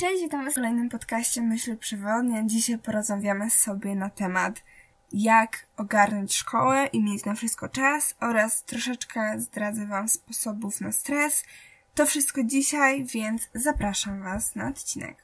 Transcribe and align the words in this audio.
Cześć, 0.00 0.22
witam 0.22 0.44
Was 0.44 0.54
w 0.54 0.56
kolejnym 0.56 0.88
podcaście 0.88 1.42
Myśli 1.42 1.76
Przewodnia. 1.76 2.42
Dzisiaj 2.46 2.78
porozmawiamy 2.78 3.50
sobie 3.50 3.94
na 3.94 4.10
temat 4.10 4.62
jak 5.12 5.66
ogarnąć 5.76 6.34
szkołę 6.34 6.86
i 6.86 7.02
mieć 7.02 7.24
na 7.24 7.34
wszystko 7.34 7.68
czas 7.68 8.14
oraz 8.20 8.64
troszeczkę 8.64 9.40
zdradzę 9.40 9.86
Wam 9.86 10.08
sposobów 10.08 10.80
na 10.80 10.92
stres. 10.92 11.44
To 11.94 12.06
wszystko 12.06 12.44
dzisiaj, 12.44 13.04
więc 13.04 13.48
zapraszam 13.54 14.22
Was 14.22 14.54
na 14.54 14.68
odcinek. 14.68 15.16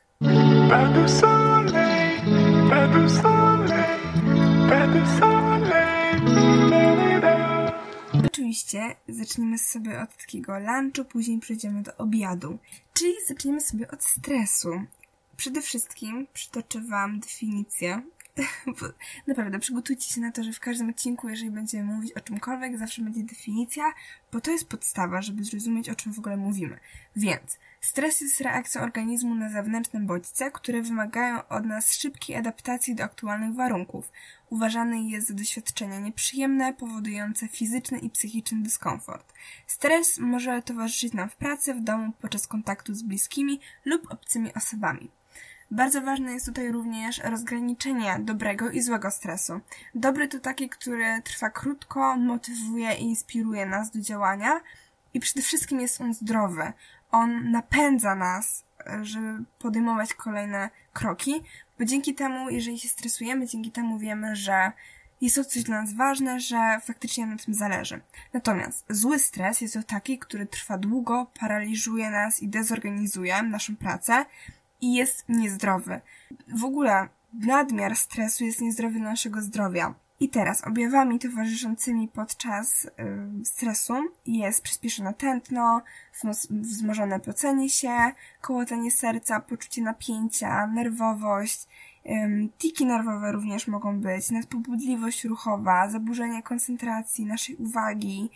Oczywiście 8.35 8.97
zaczniemy 9.09 9.59
sobie 9.59 10.03
od 10.03 10.17
takiego 10.17 10.59
lunchu, 10.59 11.05
później 11.05 11.39
przejdziemy 11.39 11.83
do 11.83 11.97
obiadu. 11.97 12.59
Czyli 12.95 13.15
zaczniemy 13.29 13.61
sobie 13.61 13.91
od 13.91 14.05
stresu. 14.05 14.69
Przede 15.37 15.63
wszystkim 15.63 16.27
przytoczę 16.33 16.81
Wam 16.81 17.21
definicję. 17.21 18.03
Naprawdę, 19.27 19.59
przygotujcie 19.59 20.15
się 20.15 20.21
na 20.21 20.33
to, 20.33 20.45
że 20.45 20.53
w 20.53 20.61
każdym 20.61 20.91
odcinku, 20.91 21.29
jeżeli 21.29 21.51
będziemy 21.51 21.85
mówić 21.95 22.13
o 22.13 22.21
czymkolwiek, 22.21 22.79
zawsze 22.79 23.03
będzie 23.03 23.23
definicja, 23.23 23.85
bo 24.33 24.41
to 24.41 24.51
jest 24.51 24.69
podstawa, 24.69 25.23
żeby 25.23 25.45
zrozumieć, 25.45 25.89
o 25.89 25.95
czym 25.95 26.13
w 26.13 26.19
ogóle 26.19 26.37
mówimy. 26.37 26.79
Więc 27.17 27.59
stres 27.81 28.21
jest 28.21 28.41
reakcją 28.41 28.83
organizmu 28.83 29.35
na 29.35 29.51
zewnętrzne 29.51 30.01
bodźce, 30.01 30.51
które 30.51 30.83
wymagają 30.83 31.49
od 31.49 31.65
nas 31.65 31.95
szybkiej 31.95 32.37
adaptacji 32.37 32.95
do 32.95 33.05
aktualnych 33.05 33.55
warunków. 33.55 34.13
Uważany 34.51 35.03
jest 35.03 35.29
za 35.29 35.35
doświadczenia 35.35 36.01
nieprzyjemne, 36.01 36.75
powodujące 36.75 37.49
fizyczny 37.49 37.99
i 37.99 38.11
psychiczny 38.11 38.63
dyskomfort. 38.63 39.33
Stres 39.67 40.19
może 40.19 40.63
towarzyszyć 40.63 41.13
nam 41.13 41.31
w 41.31 41.37
pracy, 41.37 41.75
w 41.75 41.81
domu, 41.81 42.13
podczas 42.21 42.47
kontaktu 42.47 42.95
z 42.95 43.03
bliskimi 43.03 43.61
lub 43.85 44.13
obcymi 44.13 44.55
osobami. 44.55 45.11
Bardzo 45.75 46.01
ważne 46.01 46.33
jest 46.33 46.47
tutaj 46.47 46.73
również 46.73 47.19
rozgraniczenie 47.19 48.17
dobrego 48.21 48.71
i 48.71 48.83
złego 48.83 49.11
stresu. 49.11 49.61
Dobry 49.95 50.29
to 50.29 50.41
taki, 50.41 50.69
który 50.69 51.23
trwa 51.25 51.51
krótko, 51.51 52.17
motywuje 52.17 52.95
i 52.95 53.03
inspiruje 53.03 53.67
nas 53.67 53.91
do 53.91 54.01
działania 54.01 54.61
i 55.15 55.21
przede 55.21 55.43
wszystkim 55.43 55.81
jest 55.81 56.01
on 56.01 56.15
zdrowy. 56.15 56.73
On 57.11 57.51
napędza 57.51 58.15
nas, 58.15 58.65
żeby 59.03 59.45
podejmować 59.59 60.15
kolejne 60.15 60.71
kroki, 60.93 61.43
bo 61.79 61.85
dzięki 61.85 62.15
temu, 62.15 62.51
jeżeli 62.51 62.79
się 62.79 62.89
stresujemy, 62.89 63.47
dzięki 63.47 63.71
temu 63.71 63.99
wiemy, 63.99 64.37
że 64.37 64.73
jest 65.21 65.37
to 65.37 65.45
coś 65.45 65.63
dla 65.63 65.81
nas 65.81 65.95
ważne, 65.95 66.41
że 66.41 66.81
faktycznie 66.83 67.27
na 67.27 67.37
tym 67.37 67.55
zależy. 67.55 68.01
Natomiast 68.33 68.85
zły 68.89 69.19
stres 69.19 69.61
jest 69.61 69.75
to 69.75 69.83
taki, 69.83 70.19
który 70.19 70.47
trwa 70.47 70.79
długo, 70.79 71.27
paraliżuje 71.41 72.11
nas 72.11 72.43
i 72.43 72.49
dezorganizuje 72.49 73.43
naszą 73.43 73.77
pracę, 73.77 74.25
i 74.81 74.95
jest 74.95 75.25
niezdrowy. 75.29 76.01
W 76.49 76.65
ogóle 76.65 77.09
nadmiar 77.33 77.97
stresu 77.97 78.45
jest 78.45 78.61
niezdrowy 78.61 78.99
dla 78.99 79.11
naszego 79.11 79.43
zdrowia. 79.43 79.95
I 80.21 80.29
teraz 80.29 80.67
objawami 80.67 81.19
towarzyszącymi 81.19 82.09
podczas 82.09 82.85
y, 82.85 82.91
stresu 83.45 83.95
jest 84.27 84.63
przyspieszone 84.63 85.15
tętno, 85.15 85.83
wzmożone 86.51 87.21
pocenie 87.21 87.71
się, 87.71 88.13
kołotanie 88.41 88.91
serca, 88.91 89.41
poczucie 89.41 89.83
napięcia, 89.83 90.67
nerwowość, 90.67 91.67
y, 92.07 92.49
tiki 92.59 92.87
nerwowe 92.87 93.33
również 93.33 93.69
mogą 93.69 94.01
być, 94.01 94.31
nadpobudliwość 94.31 95.25
ruchowa, 95.25 95.89
zaburzenie 95.89 96.43
koncentracji, 96.43 97.27
naszej 97.27 97.57
uwagi, 97.57 98.31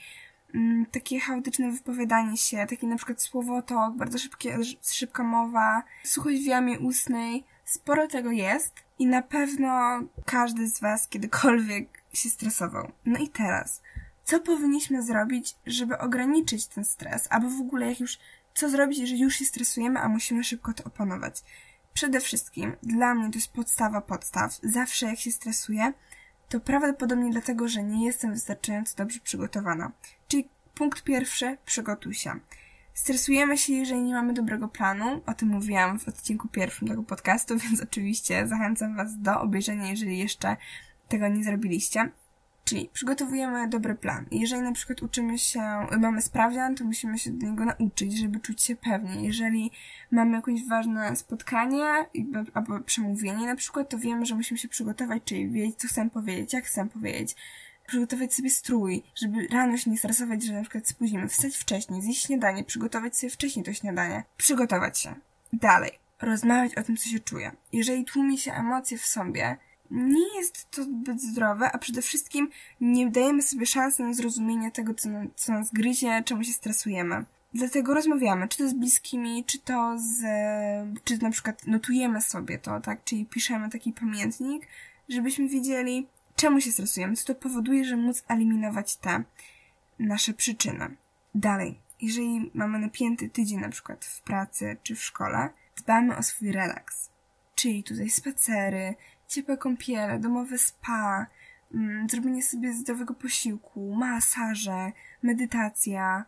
takie 0.91 1.21
chaotyczne 1.21 1.73
wypowiadanie 1.73 2.37
się, 2.37 2.67
taki 2.67 2.87
na 2.87 2.97
przykład 2.97 3.23
słowotok, 3.23 3.97
bardzo 3.97 4.19
szybkie, 4.19 4.59
szybka 4.83 5.23
mowa, 5.23 5.83
suchość 6.05 6.43
w 6.43 6.47
jamie 6.47 6.79
ustnej. 6.79 7.45
Sporo 7.65 8.07
tego 8.07 8.31
jest 8.31 8.75
i 8.99 9.07
na 9.07 9.23
pewno 9.23 10.01
każdy 10.25 10.69
z 10.69 10.81
Was 10.81 11.09
kiedykolwiek 11.09 12.03
się 12.13 12.31
stresował. 12.31 12.93
No 13.05 13.19
i 13.19 13.29
teraz, 13.29 13.83
co 14.25 14.41
powinniśmy 14.41 15.03
zrobić, 15.03 15.57
żeby 15.67 15.99
ograniczyć 15.99 16.67
ten 16.67 16.85
stres, 16.85 17.27
albo 17.31 17.51
w 17.51 17.61
ogóle 17.61 17.89
jak 17.89 18.01
już, 18.01 18.19
co 18.55 18.69
zrobić, 18.69 18.99
jeżeli 18.99 19.21
już 19.21 19.35
się 19.35 19.45
stresujemy, 19.45 20.01
a 20.01 20.09
musimy 20.09 20.45
szybko 20.45 20.73
to 20.73 20.85
opanować? 20.85 21.43
Przede 21.95 22.21
wszystkim, 22.21 22.77
dla 22.83 23.15
mnie 23.15 23.31
to 23.31 23.39
jest 23.39 23.53
podstawa 23.53 24.01
podstaw. 24.01 24.59
Zawsze 24.63 25.07
jak 25.07 25.19
się 25.19 25.31
stresuję, 25.31 25.93
to 26.49 26.61
prawdopodobnie 26.61 27.31
dlatego, 27.31 27.69
że 27.69 27.83
nie 27.83 28.07
jestem 28.07 28.33
wystarczająco 28.33 28.97
dobrze 28.97 29.21
przygotowana. 29.21 29.93
Czyli 30.29 30.49
punkt 30.75 31.03
pierwszy, 31.03 31.57
przygotuj 31.65 32.15
się. 32.15 32.41
Stresujemy 32.95 33.59
się, 33.59 33.73
jeżeli 33.73 34.03
nie 34.03 34.15
mamy 34.15 34.33
dobrego 34.33 34.69
planu. 34.69 35.21
O 35.27 35.35
tym 35.35 35.49
mówiłam 35.49 35.99
w 35.99 36.09
odcinku 36.09 36.49
pierwszym 36.49 36.89
tego 36.89 37.03
podcastu, 37.03 37.59
więc 37.69 37.83
oczywiście 37.83 38.47
zachęcam 38.47 38.97
Was 38.97 39.19
do 39.19 39.41
obejrzenia, 39.41 39.91
jeżeli 39.91 40.19
jeszcze 40.19 40.57
tego 41.09 41.29
nie 41.29 41.45
zrobiliście. 41.45 42.11
Czyli 42.69 42.91
przygotowujemy 42.93 43.69
dobry 43.69 43.95
plan. 43.95 44.27
Jeżeli 44.31 44.63
na 44.63 44.73
przykład 44.73 45.03
uczymy 45.03 45.39
się, 45.39 45.61
mamy 46.01 46.23
sprawdzian, 46.23 46.75
to 46.75 46.85
musimy 46.85 47.19
się 47.19 47.31
do 47.31 47.47
niego 47.47 47.65
nauczyć, 47.65 48.19
żeby 48.19 48.41
czuć 48.41 48.63
się 48.63 48.77
pewnie. 48.77 49.27
Jeżeli 49.27 49.71
mamy 50.11 50.37
jakieś 50.37 50.67
ważne 50.67 51.17
spotkanie 51.17 51.85
albo 52.55 52.81
przemówienie 52.81 53.47
na 53.47 53.57
przykład, 53.57 53.89
to 53.89 53.99
wiemy, 53.99 54.27
że 54.27 54.35
musimy 54.35 54.59
się 54.59 54.69
przygotować, 54.69 55.23
czyli 55.25 55.49
wiedzieć, 55.51 55.77
co 55.79 55.89
chcę 55.89 56.11
powiedzieć, 56.11 56.53
jak 56.53 56.65
chcę 56.65 56.89
powiedzieć. 56.89 57.37
Przygotować 57.87 58.35
sobie 58.35 58.51
strój, 58.51 59.03
żeby 59.15 59.47
rano 59.47 59.77
się 59.77 59.91
nie 59.91 59.99
stresować, 59.99 60.43
że 60.43 60.53
na 60.53 60.61
przykład 60.61 60.89
spóźnimy. 60.89 61.29
Wstać 61.29 61.57
wcześniej, 61.57 62.03
zjeść 62.03 62.27
śniadanie, 62.27 62.65
przygotować 62.65 63.17
sobie 63.17 63.31
wcześniej 63.31 63.65
to 63.65 63.73
śniadanie. 63.73 64.25
Przygotować 64.37 64.99
się. 64.99 65.15
Dalej. 65.53 65.91
Rozmawiać 66.23 66.75
o 66.75 66.83
tym, 66.83 66.97
co 66.97 67.09
się 67.09 67.21
czuje. 67.21 67.53
Jeżeli 67.73 68.05
tłumi 68.05 68.39
się 68.39 68.53
emocje 68.53 68.99
w 68.99 69.07
sobie, 69.07 69.57
nie 69.91 70.37
jest 70.37 70.71
to 70.71 70.85
zbyt 70.85 71.21
zdrowe, 71.21 71.73
a 71.73 71.79
przede 71.79 72.03
wszystkim 72.03 72.49
nie 72.81 73.11
dajemy 73.11 73.43
sobie 73.43 73.67
szansy 73.67 74.03
na 74.03 74.15
zrozumienie 74.15 74.71
tego, 74.71 74.95
co, 74.95 75.09
co 75.37 75.53
nas 75.53 75.73
gryzie, 75.73 76.23
czemu 76.25 76.45
się 76.45 76.53
stresujemy. 76.53 77.25
Dlatego 77.55 77.95
rozmawiamy, 77.95 78.49
czy 78.49 78.59
to 78.59 78.69
z 78.69 78.75
bliskimi, 78.75 79.45
czy 79.45 79.59
to 79.59 79.95
z, 79.99 80.21
czy 81.05 81.23
na 81.23 81.31
przykład 81.31 81.67
notujemy 81.67 82.21
sobie 82.21 82.59
to, 82.59 82.81
tak, 82.81 83.05
czyli 83.05 83.27
piszemy 83.27 83.71
taki 83.71 83.93
pamiętnik, 83.93 84.67
żebyśmy 85.09 85.49
wiedzieli, 85.49 86.07
czemu 86.37 86.61
się 86.61 86.73
stresujemy, 86.73 87.17
co 87.17 87.27
to 87.27 87.35
powoduje, 87.35 87.85
że 87.85 87.97
móc 87.97 88.25
eliminować 88.29 88.97
te 88.97 89.23
nasze 89.99 90.35
przyczyny. 90.35 90.97
Dalej, 91.35 91.79
jeżeli 92.01 92.51
mamy 92.55 92.79
napięty 92.79 93.29
tydzień 93.29 93.61
na 93.61 93.69
przykład 93.69 94.05
w 94.05 94.23
pracy 94.23 94.77
czy 94.83 94.97
w 94.97 95.03
szkole, 95.03 95.51
dbamy 95.77 96.17
o 96.17 96.23
swój 96.23 96.53
relaks. 96.53 97.11
Czyli 97.55 97.85
tutaj 97.85 98.11
spacery, 98.11 98.95
ciepłe 99.29 99.57
kąpiele, 99.57 100.19
domowe 100.19 100.59
spa, 100.59 101.27
mm, 101.75 102.09
zrobienie 102.09 102.43
sobie 102.43 102.73
zdrowego 102.73 103.15
posiłku, 103.15 103.95
masaże, 103.95 104.93
medytacja. 105.23 106.25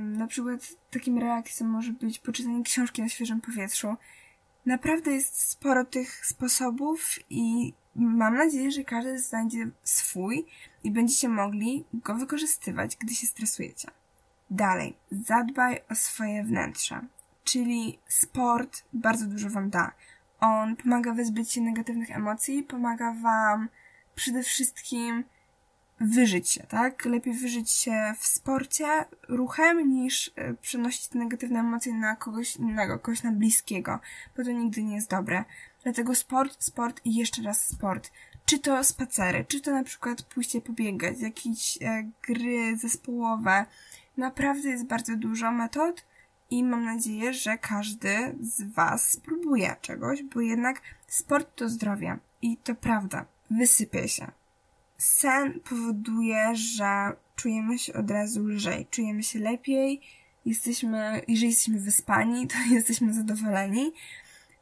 Na 0.00 0.26
przykład 0.26 0.60
takim 0.90 1.18
reakcją 1.18 1.66
może 1.66 1.92
być 1.92 2.18
poczytanie 2.18 2.62
książki 2.62 3.02
na 3.02 3.08
świeżym 3.08 3.40
powietrzu. 3.40 3.96
Naprawdę 4.66 5.12
jest 5.12 5.50
sporo 5.50 5.84
tych 5.84 6.26
sposobów 6.26 7.18
i 7.30 7.72
mam 7.94 8.36
nadzieję, 8.36 8.70
że 8.70 8.84
każdy 8.84 9.18
znajdzie 9.18 9.70
swój 9.82 10.46
i 10.84 10.90
będziecie 10.90 11.28
mogli 11.28 11.84
go 11.94 12.14
wykorzystywać, 12.14 12.96
gdy 12.96 13.14
się 13.14 13.26
stresujecie. 13.26 13.88
Dalej, 14.50 14.96
zadbaj 15.10 15.80
o 15.90 15.94
swoje 15.94 16.44
wnętrze, 16.44 17.00
czyli 17.44 17.98
sport 18.08 18.84
bardzo 18.92 19.26
dużo 19.26 19.50
Wam 19.50 19.70
da. 19.70 19.92
On 20.42 20.76
pomaga 20.76 21.12
wyzbyć 21.12 21.52
się 21.52 21.60
negatywnych 21.60 22.10
emocji, 22.10 22.62
pomaga 22.62 23.12
wam 23.12 23.68
przede 24.14 24.42
wszystkim 24.42 25.24
wyżyć 26.00 26.50
się, 26.50 26.62
tak? 26.62 27.04
Lepiej 27.04 27.34
wyżyć 27.34 27.70
się 27.70 28.14
w 28.18 28.26
sporcie 28.26 29.04
ruchem 29.28 29.92
niż 29.92 30.32
e, 30.36 30.54
przenosić 30.54 31.08
te 31.08 31.18
negatywne 31.18 31.60
emocje 31.60 31.94
na 31.94 32.16
kogoś 32.16 32.56
innego, 32.56 32.98
kogoś 32.98 33.22
na 33.22 33.32
bliskiego, 33.32 34.00
bo 34.36 34.44
to 34.44 34.50
nigdy 34.50 34.82
nie 34.82 34.94
jest 34.94 35.10
dobre. 35.10 35.44
Dlatego 35.82 36.14
sport, 36.14 36.64
sport 36.64 37.00
i 37.04 37.14
jeszcze 37.14 37.42
raz 37.42 37.68
sport. 37.68 38.10
Czy 38.44 38.58
to 38.58 38.84
spacery, 38.84 39.44
czy 39.48 39.60
to 39.60 39.70
na 39.70 39.84
przykład 39.84 40.22
pójście 40.22 40.60
pobiegać, 40.60 41.20
jakieś 41.20 41.78
e, 41.82 42.10
gry 42.28 42.76
zespołowe. 42.76 43.66
Naprawdę 44.16 44.68
jest 44.68 44.86
bardzo 44.86 45.16
dużo 45.16 45.52
metod, 45.52 46.04
i 46.52 46.64
mam 46.64 46.84
nadzieję, 46.84 47.34
że 47.34 47.58
każdy 47.58 48.36
z 48.40 48.62
Was 48.74 49.10
spróbuje 49.10 49.76
czegoś, 49.80 50.22
bo 50.22 50.40
jednak 50.40 50.80
sport 51.06 51.56
to 51.56 51.68
zdrowie. 51.68 52.18
I 52.42 52.56
to 52.56 52.74
prawda, 52.74 53.26
wysypie 53.50 54.08
się. 54.08 54.32
Sen 54.98 55.60
powoduje, 55.60 56.54
że 56.54 57.12
czujemy 57.36 57.78
się 57.78 57.92
od 57.92 58.10
razu 58.10 58.46
lżej, 58.46 58.86
czujemy 58.90 59.22
się 59.22 59.38
lepiej, 59.38 60.00
jesteśmy, 60.46 61.22
jeżeli 61.28 61.48
jesteśmy 61.48 61.80
wyspani, 61.80 62.46
to 62.46 62.54
jesteśmy 62.74 63.14
zadowoleni, 63.14 63.92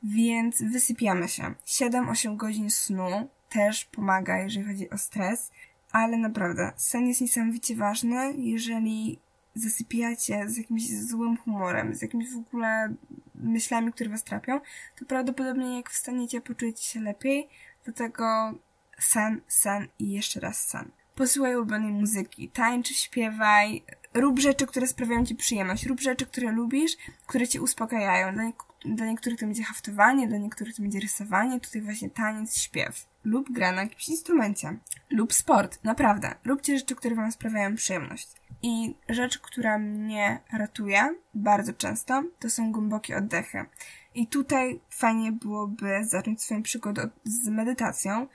więc 0.03 0.63
wysypiamy 0.63 1.29
się. 1.29 1.55
7-8 1.67 2.37
godzin 2.37 2.71
snu 2.71 3.29
też 3.49 3.85
pomaga, 3.85 4.39
jeżeli 4.39 4.67
chodzi 4.67 4.91
o 4.91 4.99
stres, 4.99 5.51
ale 5.93 6.17
naprawdę 6.17 6.73
sen 6.77 7.07
jest 7.07 7.21
niesamowicie 7.21 7.77
ważny, 7.77 8.35
jeżeli 8.37 9.19
zasypiacie 9.55 10.49
z 10.49 10.57
jakimś 10.57 10.91
złym 10.91 11.37
humorem, 11.37 11.95
z 11.95 12.03
jakimiś 12.03 12.31
w 12.33 12.39
ogóle 12.39 12.95
myślami, 13.35 13.93
które 13.93 14.11
was 14.11 14.25
trapią, 14.25 14.61
to 14.99 15.05
prawdopodobnie 15.05 15.77
jak 15.77 15.91
wstaniecie, 15.91 16.41
poczujecie 16.41 16.83
się 16.83 17.01
lepiej. 17.01 17.49
Dlatego 17.85 18.55
sen, 18.99 19.41
sen 19.49 19.89
i 19.99 20.11
jeszcze 20.11 20.41
raz 20.41 20.67
sen. 20.67 20.91
Posłuchaj 21.15 21.57
ulubionej 21.57 21.93
muzyki, 21.93 22.49
tańcz, 22.49 22.89
śpiewaj, 22.89 23.83
rób 24.15 24.39
rzeczy, 24.39 24.67
które 24.67 24.87
sprawiają 24.87 25.27
ci 25.27 25.35
przyjemność, 25.35 25.87
rób 25.87 26.01
rzeczy, 26.01 26.27
które 26.27 26.53
lubisz, 26.53 26.97
które 27.27 27.49
cię 27.49 27.63
uspokajają. 27.63 28.53
Dla, 28.85 28.91
nie 28.91 28.97
dla 28.97 29.07
niektórych 29.07 29.39
to 29.39 29.47
będzie 29.47 29.63
haftowanie, 29.63 30.29
dla 30.29 30.39
niektórych 30.39 30.77
to 30.77 30.83
będzie 30.83 31.01
rysowanie, 31.01 31.61
tutaj 31.61 31.83
właśnie 31.83 32.11
taniec, 32.11 32.59
śpiew 32.59 33.07
lub 33.25 33.53
gra 33.53 33.73
na 33.73 33.83
jakimś 33.83 34.09
instrumencie 34.09 34.77
lub 35.11 35.33
sport. 35.33 35.85
Naprawdę, 35.85 36.35
róbcie 36.45 36.79
rzeczy, 36.79 36.95
które 36.95 37.15
wam 37.15 37.33
sprawiają 37.33 37.77
przyjemność. 37.77 38.29
I 38.63 38.95
rzecz, 39.09 39.39
która 39.39 39.79
mnie 39.79 40.41
ratuje 40.53 41.15
bardzo 41.35 41.73
często, 41.73 42.23
to 42.39 42.51
są 42.51 42.73
głębokie 42.73 43.17
oddechy. 43.17 43.65
I 44.15 44.27
tutaj 44.27 44.81
fajnie 44.91 45.33
byłoby 45.33 46.05
zacząć 46.05 46.43
swoją 46.43 46.63
przygodę 46.63 47.09
z 47.25 47.49
medytacją 47.49 48.27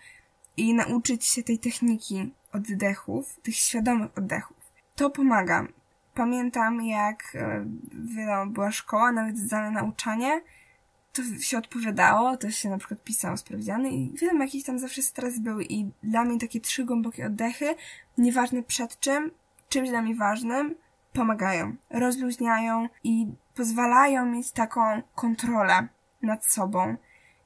i 0.58 0.74
nauczyć 0.74 1.26
się 1.26 1.44
tej 1.44 1.60
techniki 1.60 2.34
oddechów, 2.52 3.40
tych 3.44 3.56
świadomych 3.56 4.18
oddechów. 4.18 4.58
To 4.96 5.10
pomaga. 5.10 5.68
Pamiętam, 6.16 6.82
jak 6.86 7.36
e, 7.36 7.66
wiadomo, 8.16 8.52
była 8.52 8.72
szkoła, 8.72 9.12
nawet 9.12 9.38
zdane 9.38 9.72
nauczanie, 9.72 10.42
to 11.14 11.22
się 11.40 11.58
odpowiadało, 11.58 12.38
to 12.38 12.52
się 12.52 12.70
na 12.70 12.78
przykład 12.78 13.04
pisało 13.04 13.38
sprawdziany 13.38 13.90
i 13.90 14.14
wiadomo, 14.18 14.44
jakiś 14.44 14.64
tam 14.64 14.80
zawsze 14.80 15.02
stres 15.02 15.40
był 15.40 15.62
i 15.62 15.92
dla 16.04 16.24
mnie 16.24 16.40
takie 16.40 16.62
trzy 16.62 16.86
głębokie 16.86 17.26
oddechy, 17.26 17.76
nieważne 18.18 18.64
przed 18.64 19.00
czym, 19.00 19.32
czymś 19.70 19.90
dla 19.90 20.02
mnie 20.02 20.16
ważnym, 20.16 20.76
pomagają, 21.14 21.76
rozluźniają 21.90 22.90
i 23.04 23.28
pozwalają 23.56 24.26
mieć 24.26 24.52
taką 24.52 25.02
kontrolę 25.16 25.88
nad 26.22 26.46
sobą. 26.46 26.96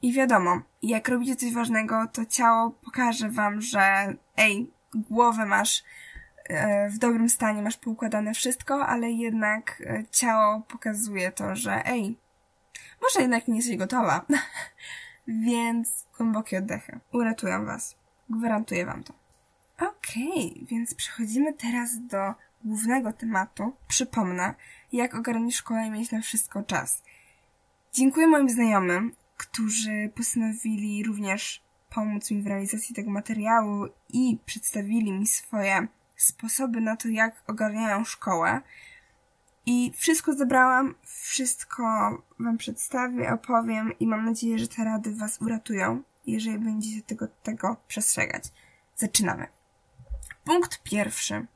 I 0.02 0.14
wiadomo, 0.14 0.62
jak 0.84 1.10
robicie 1.10 1.36
coś 1.36 1.54
ważnego, 1.54 2.08
to 2.14 2.26
ciało 2.26 2.72
pokaże 2.72 3.30
wam, 3.30 3.62
że 3.62 4.14
ej, 4.38 4.72
głowę 4.94 5.46
masz 5.46 5.84
w 6.90 6.98
dobrym 6.98 7.30
stanie, 7.30 7.62
masz 7.62 7.78
poukładane 7.78 8.34
wszystko, 8.34 8.88
ale 8.88 9.12
jednak 9.12 9.84
e, 9.86 10.04
ciało 10.12 10.62
pokazuje 10.62 11.32
to, 11.32 11.56
że 11.56 11.86
ej, 11.86 12.18
może 13.02 13.22
jednak 13.22 13.48
nie 13.48 13.56
jesteś 13.56 13.78
gotowa. 13.78 14.26
Więc 15.28 16.06
głębokie 16.18 16.58
oddechy 16.58 17.00
uratują 17.12 17.66
was. 17.66 17.96
Gwarantuję 18.30 18.86
wam 18.86 19.04
to. 19.04 19.14
Okej, 19.76 20.52
okay, 20.56 20.66
więc 20.66 20.96
przechodzimy 20.96 21.54
teraz 21.54 22.08
do 22.08 22.34
głównego 22.64 23.14
tematu. 23.14 23.74
Przypomnę, 23.88 24.54
jak 24.94 25.16
ogarnąć 25.16 25.56
szkołę 25.56 25.88
i 25.88 25.92
mieć 25.92 26.12
na 26.12 26.22
wszystko 26.22 26.64
czas. 26.64 27.04
Dziękuję 27.94 28.28
moim 28.28 28.50
znajomym, 28.50 29.16
którzy 29.38 30.12
postanowili 30.16 31.04
również 31.04 31.64
pomóc 31.90 32.32
mi 32.32 32.42
w 32.42 32.48
realizacji 32.48 32.96
tego 32.96 33.12
materiału 33.12 33.88
i 34.10 34.38
przedstawili 34.46 35.12
mi 35.12 35.28
swoje 35.28 35.88
sposoby 36.22 36.82
na 36.82 36.96
to, 36.96 37.08
jak 37.08 37.44
ogarniają 37.48 38.06
szkołę. 38.06 38.62
I 39.66 39.92
wszystko 39.96 40.34
zebrałam, 40.34 40.96
wszystko 41.04 41.84
Wam 42.40 42.58
przedstawię, 42.58 43.34
opowiem 43.34 44.00
i 44.00 44.08
mam 44.08 44.26
nadzieję, 44.26 44.60
że 44.60 44.68
te 44.68 44.84
rady 44.84 45.16
Was 45.16 45.42
uratują, 45.42 46.04
jeżeli 46.28 46.60
będziecie 46.60 47.02
tego, 47.02 47.28
tego 47.44 47.78
przestrzegać. 47.88 48.44
Zaczynamy. 48.96 49.48
Punkt 50.44 50.84
pierwszy. 50.84 51.48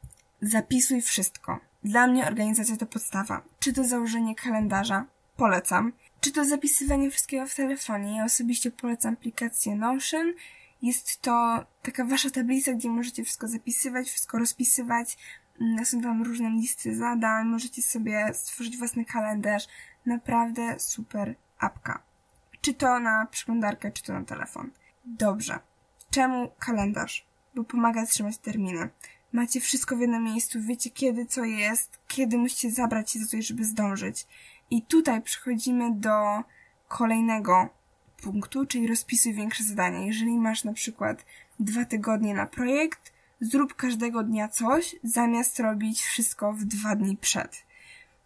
Zapisuj 0.41 1.01
wszystko. 1.01 1.59
Dla 1.83 2.07
mnie 2.07 2.27
organizacja 2.27 2.77
to 2.77 2.85
podstawa. 2.85 3.41
Czy 3.59 3.73
to 3.73 3.83
założenie 3.83 4.35
kalendarza? 4.35 5.05
Polecam. 5.37 5.93
Czy 6.21 6.31
to 6.31 6.45
zapisywanie 6.45 7.11
wszystkiego 7.11 7.47
w 7.47 7.55
telefonie? 7.55 8.17
Ja 8.17 8.25
osobiście 8.25 8.71
polecam 8.71 9.13
aplikację 9.13 9.75
Notion. 9.75 10.33
Jest 10.83 11.21
to 11.21 11.65
taka 11.81 12.05
wasza 12.05 12.29
tablica, 12.29 12.73
gdzie 12.73 12.89
możecie 12.89 13.23
wszystko 13.23 13.47
zapisywać, 13.47 14.07
wszystko 14.07 14.37
rozpisywać. 14.37 15.17
Mm, 15.61 15.85
są 15.85 16.01
tam 16.01 16.23
różne 16.23 16.49
listy 16.49 16.95
zadań, 16.95 17.47
możecie 17.47 17.81
sobie 17.81 18.33
stworzyć 18.33 18.77
własny 18.77 19.05
kalendarz. 19.05 19.67
Naprawdę 20.05 20.79
super 20.79 21.35
apka. 21.59 22.03
Czy 22.61 22.73
to 22.73 22.99
na 22.99 23.25
przeglądarkę, 23.25 23.91
czy 23.91 24.03
to 24.03 24.13
na 24.13 24.23
telefon. 24.23 24.71
Dobrze. 25.05 25.59
Czemu 26.11 26.51
kalendarz? 26.59 27.27
Bo 27.55 27.63
pomaga 27.63 28.05
trzymać 28.05 28.37
terminy. 28.37 28.89
Macie 29.33 29.61
wszystko 29.61 29.95
w 29.95 29.99
jednym 29.99 30.23
miejscu, 30.23 30.61
wiecie 30.61 30.89
kiedy 30.89 31.25
co 31.25 31.43
jest, 31.43 31.99
kiedy 32.07 32.37
musicie 32.37 32.71
zabrać 32.71 33.11
się 33.11 33.19
za 33.19 33.25
coś, 33.25 33.47
żeby 33.47 33.65
zdążyć. 33.65 34.27
I 34.69 34.81
tutaj 34.81 35.21
przechodzimy 35.21 35.91
do 35.95 36.43
kolejnego 36.87 37.69
punktu, 38.23 38.65
czyli 38.65 38.87
rozpisuj 38.87 39.33
większe 39.33 39.63
zadania. 39.63 39.99
Jeżeli 40.05 40.37
masz 40.37 40.63
na 40.63 40.73
przykład 40.73 41.25
dwa 41.59 41.85
tygodnie 41.85 42.33
na 42.33 42.45
projekt, 42.45 43.13
zrób 43.41 43.73
każdego 43.73 44.23
dnia 44.23 44.47
coś, 44.47 44.95
zamiast 45.03 45.59
robić 45.59 46.01
wszystko 46.01 46.53
w 46.53 46.63
dwa 46.63 46.95
dni 46.95 47.17
przed. 47.17 47.63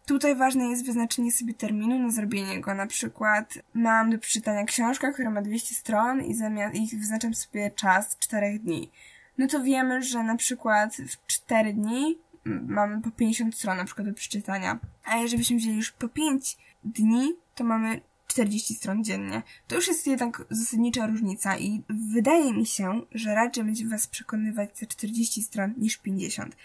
Tutaj 0.05 0.35
ważne 0.35 0.65
jest 0.65 0.85
wyznaczenie 0.85 1.31
sobie 1.31 1.53
terminu 1.53 1.99
na 1.99 2.11
zrobienie 2.11 2.61
go. 2.61 2.73
Na 2.73 2.87
przykład 2.87 3.53
mam 3.73 4.09
do 4.09 4.19
przeczytania 4.19 4.63
książkę, 4.63 5.13
która 5.13 5.29
ma 5.29 5.41
200 5.41 5.75
stron 5.75 6.21
i, 6.21 6.33
zamiast, 6.33 6.75
i 6.75 6.97
wyznaczam 6.97 7.33
sobie 7.33 7.71
czas 7.71 8.17
4 8.19 8.59
dni. 8.59 8.91
No 9.37 9.47
to 9.47 9.63
wiemy, 9.63 10.03
że 10.03 10.23
na 10.23 10.35
przykład 10.35 10.95
w 10.95 11.25
4 11.27 11.73
dni 11.73 12.17
mamy 12.45 13.01
po 13.01 13.11
50 13.11 13.55
stron 13.55 13.77
na 13.77 13.85
przykład 13.85 14.07
do 14.07 14.13
przeczytania. 14.13 14.79
A 15.05 15.17
jeżeli 15.17 15.37
byśmy 15.37 15.57
wzięli 15.57 15.77
już 15.77 15.91
po 15.91 16.09
5 16.09 16.57
dni, 16.83 17.33
to 17.55 17.63
mamy 17.63 18.01
40 18.27 18.73
stron 18.73 19.03
dziennie. 19.03 19.41
To 19.67 19.75
już 19.75 19.87
jest 19.87 20.07
jednak 20.07 20.45
zasadnicza 20.49 21.07
różnica 21.07 21.57
i 21.57 21.83
wydaje 21.89 22.53
mi 22.53 22.65
się, 22.65 23.01
że 23.11 23.35
raczej 23.35 23.63
będzie 23.63 23.87
Was 23.87 24.07
przekonywać 24.07 24.69
te 24.79 24.85
40 24.85 25.43
stron 25.43 25.73
niż 25.77 25.97
50. 25.97 26.55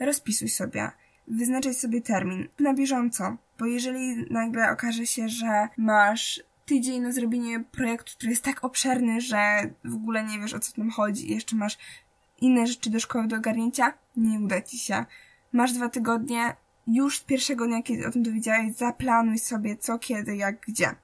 Rozpisuj 0.00 0.48
sobie. 0.48 0.90
Wyznaczaj 1.28 1.74
sobie 1.74 2.00
termin 2.00 2.48
na 2.60 2.74
bieżąco, 2.74 3.36
bo 3.58 3.66
jeżeli 3.66 4.26
nagle 4.30 4.70
okaże 4.70 5.06
się, 5.06 5.28
że 5.28 5.68
masz 5.76 6.42
tydzień 6.66 7.02
na 7.02 7.12
zrobienie 7.12 7.60
projektu, 7.60 8.12
który 8.16 8.30
jest 8.30 8.44
tak 8.44 8.64
obszerny, 8.64 9.20
że 9.20 9.70
w 9.84 9.94
ogóle 9.94 10.24
nie 10.24 10.38
wiesz 10.38 10.54
o 10.54 10.60
co 10.60 10.72
tam 10.72 10.90
chodzi 10.90 11.30
i 11.30 11.34
jeszcze 11.34 11.56
masz 11.56 11.78
inne 12.40 12.66
rzeczy 12.66 12.90
do 12.90 13.00
szkoły 13.00 13.28
do 13.28 13.36
ogarnięcia, 13.36 13.92
nie 14.16 14.40
uda 14.40 14.62
ci 14.62 14.78
się. 14.78 15.04
Masz 15.52 15.72
dwa 15.72 15.88
tygodnie, 15.88 16.56
już 16.86 17.18
z 17.18 17.24
pierwszego 17.24 17.66
dnia, 17.66 17.82
kiedy 17.82 18.06
o 18.06 18.10
tym 18.10 18.22
dowiedziałeś, 18.22 18.74
zaplanuj 18.74 19.38
sobie 19.38 19.76
co, 19.76 19.98
kiedy, 19.98 20.36
jak, 20.36 20.60
gdzie. 20.60 20.94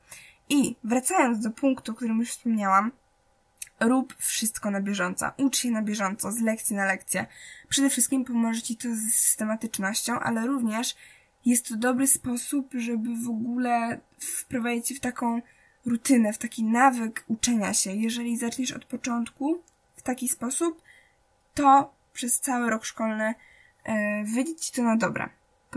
I 0.49 0.77
wracając 0.85 1.39
do 1.39 1.51
punktu, 1.51 1.93
o 1.93 1.95
którym 1.95 2.19
już 2.19 2.31
wspomniałam, 2.31 2.93
rób 3.81 4.17
wszystko 4.19 4.71
na 4.71 4.81
bieżąco. 4.81 5.31
Ucz 5.37 5.59
się 5.59 5.71
na 5.71 5.83
bieżąco, 5.83 6.33
z 6.33 6.41
lekcji 6.41 6.77
na 6.77 6.85
lekcję. 6.85 7.27
Przede 7.69 7.91
wszystkim 7.91 8.25
pomoże 8.25 8.63
Ci 8.63 8.77
to 8.77 8.89
z 8.95 8.99
systematycznością, 8.99 10.21
ale 10.21 10.47
również 10.47 10.97
jest 11.47 11.69
to 11.69 11.77
dobry 11.77 12.07
sposób, 12.07 12.71
żeby 12.75 13.09
w 13.25 13.29
ogóle 13.29 14.01
wprowadzić 14.19 14.99
w 14.99 15.01
taką 15.01 15.43
rutynę, 15.87 16.33
w 16.33 16.39
taki 16.39 16.65
nawyk 16.65 17.25
uczenia 17.29 17.75
się. 17.75 17.93
Jeżeli 17.93 18.37
zaczniesz 18.37 18.73
od 18.73 18.85
początku 18.85 19.63
w 19.97 20.03
taki 20.03 20.29
sposób, 20.29 20.83
to 21.55 21.95
przez 22.13 22.41
cały 22.41 22.71
rok 22.71 22.85
szkolny 22.85 23.35
e, 23.85 24.25
wyjdzie 24.25 24.55
Ci 24.55 24.73
to 24.73 24.83
na 24.83 24.97
dobre. 24.97 25.29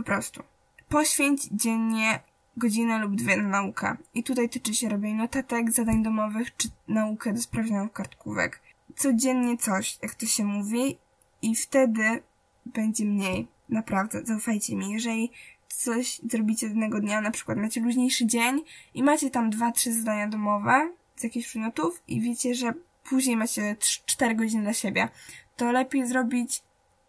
Po 0.01 0.05
prostu. 0.05 0.43
Poświęć 0.89 1.43
dziennie 1.51 2.19
godzinę 2.57 2.99
lub 2.99 3.15
dwie 3.15 3.37
na 3.37 3.49
naukę. 3.49 3.97
I 4.13 4.23
tutaj 4.23 4.49
tyczy 4.49 4.73
się 4.73 4.89
robienia 4.89 5.17
notatek, 5.17 5.71
zadań 5.71 6.03
domowych 6.03 6.55
czy 6.57 6.67
naukę 6.87 7.33
do 7.33 7.41
sprawdzianu 7.41 7.89
kartkówek. 7.89 8.61
Codziennie 8.95 9.57
coś, 9.57 9.99
jak 10.01 10.15
to 10.15 10.25
się 10.25 10.43
mówi, 10.43 10.97
i 11.41 11.55
wtedy 11.55 12.23
będzie 12.65 13.05
mniej. 13.05 13.47
Naprawdę, 13.69 14.25
zaufajcie 14.25 14.75
mi. 14.75 14.91
Jeżeli 14.91 15.31
coś 15.67 16.21
zrobicie 16.29 16.67
jednego 16.67 16.99
dnia, 16.99 17.21
na 17.21 17.31
przykład 17.31 17.57
macie 17.57 17.81
luźniejszy 17.81 18.25
dzień 18.25 18.63
i 18.93 19.03
macie 19.03 19.29
tam 19.29 19.49
dwa, 19.49 19.71
trzy 19.71 19.93
zadania 19.93 20.27
domowe 20.27 20.91
z 21.15 21.23
jakichś 21.23 21.47
przedmiotów 21.47 22.03
i 22.07 22.21
wiecie, 22.21 22.55
że 22.55 22.73
później 23.09 23.37
macie 23.37 23.75
4 24.05 24.35
godziny 24.35 24.63
dla 24.63 24.73
siebie, 24.73 25.09
to 25.57 25.71
lepiej 25.71 26.07
zrobić 26.07 26.63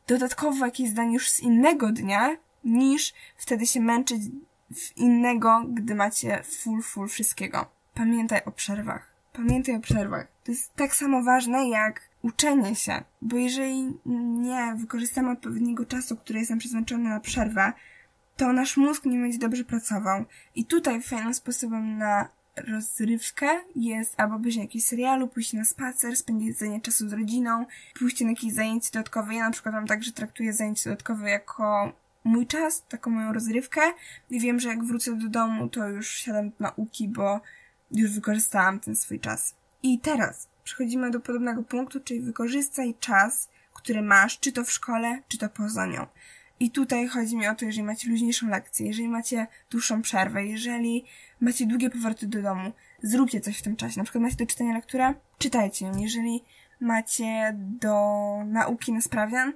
dodatkowo 0.07 0.65
jakieś 0.65 0.89
zdanie 0.89 1.15
już 1.15 1.31
z 1.31 1.41
innego 1.41 1.93
dnia, 1.93 2.37
niż 2.65 3.15
wtedy 3.37 3.67
się 3.67 3.81
męczyć 3.81 4.23
w 4.75 4.97
innego, 4.97 5.65
gdy 5.69 5.95
macie 5.95 6.43
full, 6.43 6.83
full 6.83 7.09
wszystkiego. 7.09 7.67
Pamiętaj 7.95 8.41
o 8.45 8.53
przerwach. 8.53 9.13
Pamiętaj 9.33 9.75
o 9.75 9.81
przerwach. 9.81 10.27
To 10.45 10.53
jest 10.53 10.75
tak 10.75 10.95
samo 10.95 11.23
ważne 11.23 11.69
jak 11.69 12.01
uczenie 12.23 12.75
się, 12.75 13.05
bo 13.23 13.37
jeżeli 13.37 13.99
nie 14.41 14.75
wykorzystamy 14.77 15.31
odpowiedniego 15.31 15.87
czasu, 15.87 16.17
który 16.17 16.39
jest 16.39 16.51
nam 16.51 16.59
przeznaczony 16.59 17.11
na 17.11 17.21
przerwę, 17.21 17.73
to 18.37 18.53
nasz 18.53 18.77
mózg 18.77 19.05
nie 19.05 19.19
będzie 19.19 19.39
dobrze 19.39 19.65
pracował. 19.65 20.25
I 20.55 20.65
tutaj 20.65 21.03
fajnym 21.03 21.35
sposobem 21.35 21.99
na 21.99 22.29
rozrywkę 22.57 23.61
jest 23.77 24.21
albo 24.21 24.37
obejrzenie 24.37 24.65
jakiegoś 24.65 24.87
serialu, 24.87 25.29
pójść 25.29 25.53
na 25.53 25.65
spacer, 25.65 26.17
spędzenie 26.17 26.81
czasu 26.81 27.09
z 27.09 27.13
rodziną, 27.13 27.67
pójście 27.99 28.25
na 28.25 28.31
jakieś 28.31 28.53
zajęcie 28.53 28.91
dodatkowe. 28.93 29.35
Ja 29.35 29.45
na 29.45 29.51
przykład 29.51 29.75
mam 29.75 29.87
tak, 29.87 30.03
że 30.03 30.13
traktuję 30.13 30.53
zajęcie 30.53 30.91
dodatkowe 30.91 31.31
jako 31.31 31.93
mój 32.25 32.47
czas, 32.47 32.85
taką 32.89 33.11
moją 33.11 33.33
rozrywkę 33.33 33.81
i 34.31 34.41
wiem, 34.41 34.61
że 34.61 34.69
jak 34.69 34.85
wrócę 34.85 35.17
do 35.17 35.29
domu, 35.29 35.69
to 35.69 35.89
już 35.89 36.11
siadam 36.11 36.51
do 36.51 36.57
nauki, 36.61 37.09
bo 37.09 37.41
już 37.91 38.11
wykorzystałam 38.11 38.81
ten 38.81 38.97
swój 38.97 39.21
czas. 39.21 39.55
I 39.83 39.99
teraz 39.99 40.49
przechodzimy 40.65 41.11
do 41.11 41.21
podobnego 41.21 41.63
punktu, 41.63 42.01
czyli 42.01 42.21
wykorzystaj 42.21 42.95
czas, 43.01 43.49
który 43.75 44.03
masz, 44.03 44.39
czy 44.39 44.53
to 44.53 44.65
w 44.65 44.73
szkole, 44.73 45.23
czy 45.29 45.39
to 45.39 45.49
poza 45.49 45.87
nią. 45.87 46.07
I 46.61 46.71
tutaj 46.71 47.09
chodzi 47.09 47.37
mi 47.37 47.49
o 47.49 47.55
to, 47.55 47.65
jeżeli 47.65 47.85
macie 47.85 48.11
luźniejszą 48.11 48.49
lekcję, 48.49 48.87
jeżeli 48.87 49.09
macie 49.09 49.47
dłuższą 49.71 50.03
przerwę, 50.03 50.47
jeżeli 50.47 51.05
macie 51.41 51.67
długie 51.67 51.91
powroty 51.91 52.27
do 52.27 52.43
domu, 52.43 52.73
zróbcie 53.03 53.41
coś 53.41 53.59
w 53.59 53.63
tym 53.63 53.77
czasie. 53.77 54.01
Na 54.01 54.05
przykład 54.05 54.23
macie 54.23 54.37
do 54.37 54.47
czytania 54.47 54.75
lekturę, 54.75 55.15
czytajcie 55.39 55.87
ją. 55.87 55.97
Jeżeli 55.97 56.45
macie 56.81 57.57
do 57.57 57.95
nauki 58.47 58.93
na 58.93 59.01
sprawdzian, 59.01 59.53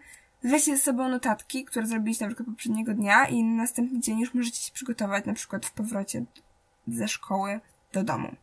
weźcie 0.46 0.76
ze 0.76 0.82
sobą 0.82 1.08
notatki, 1.08 1.64
które 1.64 1.86
zrobiliście 1.86 2.24
na 2.24 2.28
przykład 2.28 2.48
poprzedniego 2.48 2.94
dnia 2.94 3.26
i 3.26 3.44
na 3.44 3.62
następny 3.62 4.00
dzień 4.00 4.20
już 4.20 4.34
możecie 4.34 4.60
się 4.60 4.72
przygotować 4.72 5.24
na 5.24 5.34
przykład 5.34 5.66
w 5.66 5.72
powrocie 5.72 6.24
ze 6.88 7.08
szkoły 7.08 7.60
do 7.92 8.04
domu. 8.04 8.36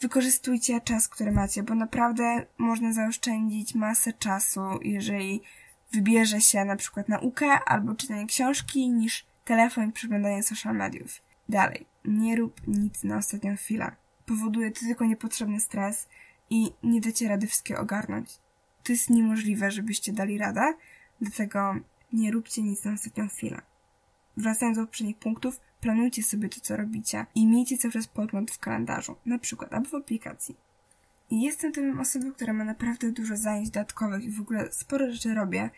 Wykorzystujcie 0.00 0.80
czas, 0.80 1.08
który 1.08 1.32
macie, 1.32 1.62
bo 1.62 1.74
naprawdę 1.74 2.46
można 2.58 2.92
zaoszczędzić 2.92 3.74
masę 3.74 4.12
czasu, 4.12 4.60
jeżeli 4.82 5.42
wybierze 5.92 6.40
się 6.40 6.64
na 6.64 6.76
przykład 6.76 7.08
naukę 7.08 7.46
albo 7.66 7.94
czytanie 7.94 8.26
książki 8.26 8.90
niż 8.90 9.26
telefon 9.44 9.88
i 9.88 9.92
przeglądanie 9.92 10.42
social 10.42 10.76
mediów. 10.76 11.22
Dalej, 11.48 11.86
nie 12.04 12.36
rób 12.36 12.66
nic 12.66 13.04
na 13.04 13.16
ostatnią 13.16 13.56
chwilę. 13.56 13.92
Powoduje 14.26 14.70
to 14.70 14.80
tylko 14.80 15.04
niepotrzebny 15.04 15.60
stres 15.60 16.08
i 16.50 16.72
nie 16.82 17.00
dacie 17.00 17.28
rady 17.28 17.46
wszystkie 17.46 17.78
ogarnąć. 17.78 18.38
To 18.82 18.92
jest 18.92 19.10
niemożliwe, 19.10 19.70
żebyście 19.70 20.12
dali 20.12 20.38
radę, 20.38 20.74
dlatego 21.20 21.74
nie 22.12 22.30
róbcie 22.30 22.62
nic 22.62 22.84
na 22.84 22.92
ostatnią 22.92 23.28
chwilę. 23.28 23.62
Wracając 24.36 24.78
do 24.78 24.86
poprzednich 24.86 25.16
punktów, 25.16 25.60
planujcie 25.80 26.22
sobie 26.22 26.48
to, 26.48 26.60
co 26.60 26.76
robicie 26.76 27.26
i 27.34 27.46
miejcie 27.46 27.78
cały 27.78 27.92
czas 27.92 28.06
podgląd 28.06 28.50
w 28.50 28.58
kalendarzu, 28.58 29.16
na 29.26 29.38
przykład 29.38 29.72
albo 29.72 29.88
w 29.88 29.94
aplikacji. 29.94 30.56
I 31.30 31.42
jestem 31.42 31.72
tym 31.72 32.00
osobą, 32.00 32.32
która 32.32 32.52
ma 32.52 32.64
naprawdę 32.64 33.12
dużo 33.12 33.36
zajęć 33.36 33.70
dodatkowych 33.70 34.24
i 34.24 34.30
w 34.30 34.40
ogóle 34.40 34.72
sporo 34.72 35.12
rzeczy 35.12 35.34
robię, 35.34 35.70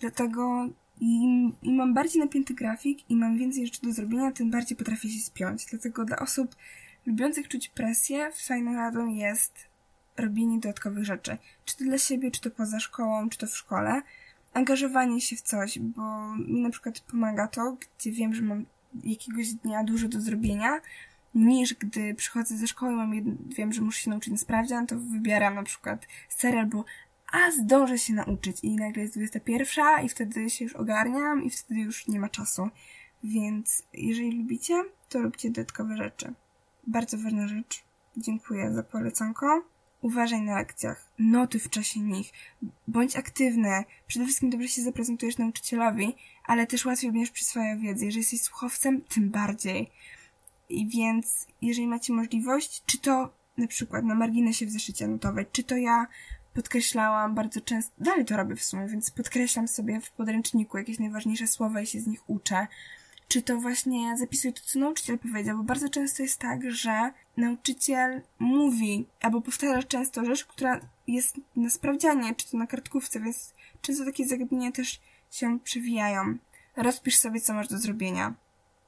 dlatego 0.00 0.68
im, 1.00 1.52
im 1.62 1.74
mam 1.74 1.94
bardziej 1.94 2.22
napięty 2.22 2.54
grafik 2.54 3.10
i 3.10 3.16
mam 3.16 3.38
więcej 3.38 3.66
rzeczy 3.66 3.82
do 3.82 3.92
zrobienia, 3.92 4.32
tym 4.32 4.50
bardziej 4.50 4.76
potrafię 4.76 5.08
się 5.08 5.20
spiąć. 5.20 5.66
Dlatego 5.66 6.04
dla 6.04 6.18
osób 6.18 6.56
lubiących 7.06 7.48
czuć 7.48 7.68
presję, 7.68 8.30
fajną 8.46 8.74
radą 8.74 9.06
jest 9.06 9.54
robienie 10.16 10.60
dodatkowych 10.60 11.04
rzeczy. 11.04 11.38
Czy 11.64 11.76
to 11.76 11.84
dla 11.84 11.98
siebie, 11.98 12.30
czy 12.30 12.40
to 12.40 12.50
poza 12.50 12.80
szkołą, 12.80 13.28
czy 13.28 13.38
to 13.38 13.46
w 13.46 13.56
szkole. 13.56 14.02
Angażowanie 14.56 15.20
się 15.20 15.36
w 15.36 15.42
coś, 15.42 15.78
bo 15.78 16.36
mi 16.36 16.60
na 16.60 16.70
przykład 16.70 17.00
pomaga 17.00 17.48
to, 17.48 17.76
gdzie 17.98 18.12
wiem, 18.12 18.34
że 18.34 18.42
mam 18.42 18.66
jakiegoś 19.04 19.52
dnia 19.52 19.84
dużo 19.84 20.08
do 20.08 20.20
zrobienia, 20.20 20.80
niż 21.34 21.74
gdy 21.74 22.14
przychodzę 22.14 22.56
ze 22.56 22.66
szkoły, 22.66 22.92
mam 22.92 23.14
jed... 23.14 23.24
wiem, 23.54 23.72
że 23.72 23.82
muszę 23.82 24.00
się 24.00 24.10
nauczyć 24.10 24.32
na 24.32 24.38
sprawdzian, 24.38 24.86
to 24.86 24.96
wybieram 24.98 25.54
na 25.54 25.62
przykład 25.62 26.06
serial, 26.28 26.66
bo 26.66 26.84
a 27.32 27.50
zdążę 27.50 27.98
się 27.98 28.14
nauczyć 28.14 28.56
i 28.62 28.76
nagle 28.76 29.02
jest 29.02 29.14
21 29.14 30.04
i 30.04 30.08
wtedy 30.08 30.50
się 30.50 30.64
już 30.64 30.76
ogarniam 30.76 31.44
i 31.44 31.50
wtedy 31.50 31.80
już 31.80 32.08
nie 32.08 32.20
ma 32.20 32.28
czasu. 32.28 32.68
Więc 33.24 33.82
jeżeli 33.92 34.38
lubicie, 34.38 34.84
to 35.08 35.22
róbcie 35.22 35.50
dodatkowe 35.50 35.96
rzeczy. 35.96 36.32
Bardzo 36.86 37.18
ważna 37.18 37.48
rzecz. 37.48 37.84
Dziękuję 38.16 38.72
za 38.72 38.82
polecanko. 38.82 39.75
Uważaj 40.00 40.42
na 40.42 40.58
lekcjach. 40.58 41.10
Noty 41.18 41.58
w 41.58 41.70
czasie 41.70 42.00
nich. 42.00 42.32
Bądź 42.88 43.16
aktywny. 43.16 43.84
Przede 44.06 44.24
wszystkim 44.24 44.50
dobrze 44.50 44.68
się 44.68 44.82
zaprezentujesz 44.82 45.38
nauczycielowi, 45.38 46.14
ale 46.44 46.66
też 46.66 46.84
łatwiej 46.84 47.12
będziesz 47.12 47.30
przyswajał 47.30 47.78
wiedzę. 47.78 48.04
Jeżeli 48.04 48.20
jesteś 48.20 48.40
słuchowcem, 48.40 49.02
tym 49.02 49.30
bardziej. 49.30 49.90
I 50.68 50.88
więc, 50.88 51.46
jeżeli 51.62 51.86
macie 51.86 52.12
możliwość, 52.12 52.82
czy 52.86 52.98
to 52.98 53.32
na 53.58 53.66
przykład 53.66 54.04
na 54.04 54.14
marginesie 54.14 54.66
w 54.66 54.70
zeszycie 54.70 55.08
notowej, 55.08 55.46
czy 55.52 55.64
to 55.64 55.76
ja 55.76 56.06
podkreślałam 56.54 57.34
bardzo 57.34 57.60
często, 57.60 57.92
dalej 57.98 58.24
to 58.24 58.36
robię 58.36 58.56
w 58.56 58.64
sumie, 58.64 58.88
więc 58.88 59.10
podkreślam 59.10 59.68
sobie 59.68 60.00
w 60.00 60.10
podręczniku 60.10 60.78
jakieś 60.78 60.98
najważniejsze 60.98 61.46
słowa 61.46 61.80
i 61.80 61.86
się 61.86 62.00
z 62.00 62.06
nich 62.06 62.30
uczę. 62.30 62.66
Czy 63.28 63.42
to 63.42 63.56
właśnie 63.56 64.16
zapisuję 64.16 64.52
to, 64.52 64.60
co 64.64 64.78
nauczyciel 64.78 65.18
powiedział, 65.18 65.56
bo 65.56 65.64
bardzo 65.64 65.88
często 65.88 66.22
jest 66.22 66.38
tak, 66.38 66.70
że 66.70 67.12
nauczyciel 67.36 68.22
mówi 68.38 69.06
albo 69.20 69.40
powtarza 69.40 69.82
często 69.82 70.24
rzecz, 70.24 70.44
która 70.44 70.80
jest 71.06 71.36
na 71.56 71.70
sprawdzianie, 71.70 72.34
czy 72.34 72.50
to 72.50 72.56
na 72.56 72.66
kartkówce, 72.66 73.20
więc 73.20 73.54
często 73.80 74.04
takie 74.04 74.26
zagadnienia 74.26 74.72
też 74.72 75.00
się 75.30 75.58
przewijają. 75.60 76.38
Rozpisz 76.76 77.16
sobie, 77.16 77.40
co 77.40 77.54
masz 77.54 77.68
do 77.68 77.78
zrobienia. 77.78 78.34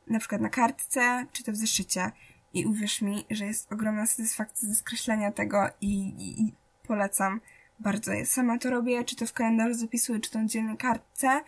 Na 0.06 0.18
przykład 0.18 0.40
na 0.40 0.48
kartce, 0.48 1.26
czy 1.32 1.44
to 1.44 1.52
w 1.52 1.56
zeszycie. 1.56 2.12
I 2.54 2.66
uwierz 2.66 3.02
mi, 3.02 3.24
że 3.30 3.46
jest 3.46 3.72
ogromna 3.72 4.06
satysfakcja 4.06 4.68
ze 4.68 4.74
skreślenia 4.74 5.32
tego 5.32 5.70
i, 5.80 5.98
i, 5.98 6.42
i 6.42 6.52
polecam 6.86 7.40
bardzo. 7.78 8.12
Ja 8.12 8.26
sama 8.26 8.58
to 8.58 8.70
robię, 8.70 9.04
czy 9.04 9.16
to 9.16 9.26
w 9.26 9.32
kalendarzu 9.32 9.74
zapisuję, 9.74 10.20
czy 10.20 10.30
to 10.30 10.38
na 10.38 10.46
dziennej 10.46 10.76
kartce 10.76 11.40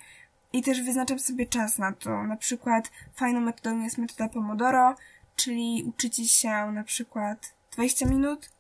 i 0.52 0.62
też 0.62 0.83
wyznaczam 0.83 1.19
sobie 1.19 1.47
czas 1.47 1.78
na 1.78 1.92
to. 1.92 2.23
Na 2.23 2.37
przykład 2.37 2.90
fajną 3.14 3.40
metodą 3.40 3.80
jest 3.83 3.99
metoda 3.99 4.28
Pomodoro, 4.28 4.95
czyli 5.37 5.85
uczycie 5.88 6.28
się 6.28 6.73
na 6.73 6.85
przykład 6.85 7.54
20 7.73 8.07
minut, 8.07 8.50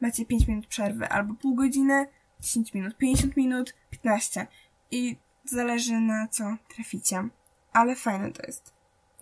macie 0.00 0.26
5 0.26 0.48
minut 0.48 0.66
przerwy, 0.66 1.08
albo 1.08 1.34
pół 1.34 1.54
godziny, 1.54 2.06
10 2.40 2.74
minut, 2.74 2.96
50 2.96 3.36
minut, 3.36 3.74
15. 3.90 4.46
I 4.90 5.16
zależy 5.44 6.00
na 6.00 6.28
co 6.28 6.56
traficie. 6.74 7.28
Ale 7.72 7.96
fajne 7.96 8.32
to 8.32 8.46
jest. 8.46 8.72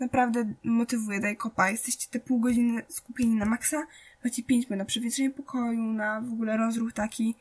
Naprawdę 0.00 0.52
motywuje, 0.64 1.20
daj 1.20 1.36
kopa. 1.36 1.70
Jesteście 1.70 2.08
te 2.10 2.20
pół 2.20 2.40
godziny 2.40 2.82
skupieni 2.88 3.34
na 3.34 3.44
maksa, 3.44 3.86
macie 4.24 4.42
5 4.42 4.64
minut 4.64 4.78
na 4.78 4.84
przewietrzenie 4.84 5.30
pokoju, 5.30 5.82
na 5.82 6.20
w 6.20 6.32
ogóle 6.32 6.56
rozruch 6.56 6.92
taki 6.92 7.34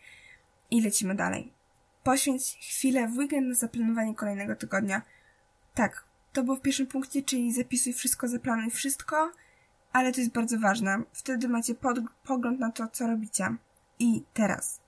i 0.72 0.81
lecimy 0.81 1.15
dalej. 1.15 1.55
Poświęć 2.06 2.58
chwilę 2.62 3.08
w 3.08 3.18
weekend 3.18 3.48
na 3.48 3.56
zaplanowanie 3.56 4.16
kolejnego 4.16 4.56
tygodnia. 4.56 5.02
Tak, 5.74 6.06
to 6.34 6.44
było 6.44 6.58
w 6.58 6.62
pierwszym 6.62 6.88
punkcie, 6.88 7.24
czyli 7.24 7.54
zapisuj 7.54 7.94
wszystko, 7.94 8.28
zaplanuj 8.28 8.72
wszystko, 8.72 9.32
ale 9.94 10.12
to 10.12 10.22
jest 10.22 10.34
bardzo 10.34 10.60
ważne. 10.60 11.04
Wtedy 11.14 11.50
macie 11.50 11.76
pod, 11.76 11.98
pogląd 12.24 12.60
na 12.60 12.72
to, 12.72 12.88
co 12.88 13.08
robicie. 13.08 13.56
I 14.00 14.24
teraz. 14.34 14.82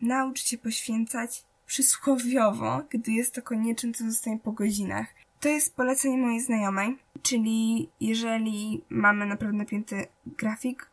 Naucz 0.00 0.44
się 0.44 0.58
poświęcać 0.58 1.44
przysłowiowo, 1.66 2.82
gdy 2.90 3.12
jest 3.12 3.34
to 3.34 3.42
konieczne, 3.42 3.92
co 3.92 4.04
zostanie 4.04 4.38
po 4.38 4.52
godzinach. 4.52 5.06
To 5.40 5.48
jest 5.48 5.76
polecenie 5.76 6.18
mojej 6.18 6.40
znajomej, 6.40 6.98
czyli 7.22 7.88
jeżeli 8.00 8.84
mamy 8.88 9.26
naprawdę 9.26 9.58
napięty 9.58 10.06
grafik, 10.26 10.90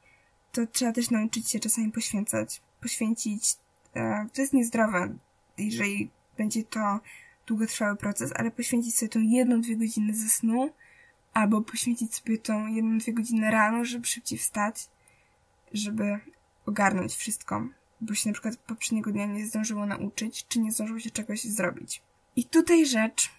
to 0.52 0.68
trzeba 0.68 0.92
też 0.92 1.10
nauczyć 1.10 1.50
się 1.50 1.60
czasami 1.60 1.92
poświęcać. 1.92 2.62
Poświęcić, 2.82 3.56
e, 3.96 4.28
to 4.34 4.42
jest 4.42 4.54
niezdrowe, 4.54 5.14
jeżeli 5.64 6.10
będzie 6.38 6.64
to 6.64 7.00
długotrwały 7.48 7.96
proces, 7.96 8.32
ale 8.36 8.52
poświęcić 8.52 8.96
sobie 8.96 9.10
tą 9.10 9.20
jedną, 9.20 9.62
dwie 9.62 9.78
godziny 9.78 10.16
ze 10.16 10.30
snu, 10.30 10.74
albo 11.34 11.62
poświęcić 11.62 12.16
sobie 12.16 12.38
tą 12.38 12.68
jedną, 12.68 12.98
dwie 12.98 13.14
godziny 13.14 13.52
rano, 13.52 13.86
żeby 13.86 14.06
szybciej 14.06 14.38
wstać, 14.38 14.90
żeby 15.74 16.20
ogarnąć 16.66 17.16
wszystko, 17.16 17.68
bo 18.02 18.14
się 18.14 18.30
na 18.30 18.34
przykład 18.34 18.56
poprzedniego 18.58 19.12
dnia 19.12 19.26
nie 19.26 19.46
zdążyło 19.46 19.86
nauczyć, 19.86 20.48
czy 20.48 20.60
nie 20.60 20.72
zdążyło 20.72 21.00
się 21.00 21.12
czegoś 21.12 21.44
zrobić. 21.44 22.02
I 22.36 22.46
tutaj 22.46 22.86
rzecz, 22.86 23.32